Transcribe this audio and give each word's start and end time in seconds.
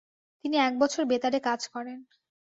তিনি 0.45 0.55
এক 0.59 0.73
বছর 0.79 1.01
বেতারে 1.05 1.39
কাজ 1.39 1.61
করেন। 1.67 1.99